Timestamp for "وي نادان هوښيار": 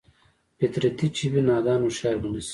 1.31-2.15